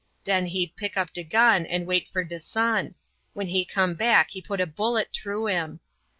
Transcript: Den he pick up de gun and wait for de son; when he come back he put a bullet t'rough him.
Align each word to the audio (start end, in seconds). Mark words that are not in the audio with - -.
Den 0.23 0.47
he 0.47 0.65
pick 0.65 0.97
up 0.97 1.13
de 1.13 1.23
gun 1.23 1.63
and 1.67 1.85
wait 1.85 2.07
for 2.07 2.23
de 2.23 2.39
son; 2.39 2.95
when 3.33 3.45
he 3.49 3.63
come 3.63 3.93
back 3.93 4.31
he 4.31 4.41
put 4.41 4.59
a 4.59 4.65
bullet 4.65 5.13
t'rough 5.13 5.47
him. 5.47 5.79